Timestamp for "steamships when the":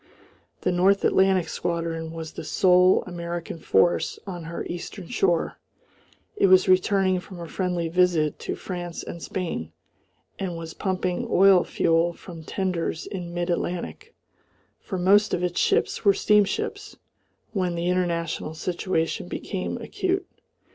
16.15-17.87